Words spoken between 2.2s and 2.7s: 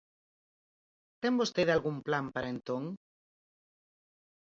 para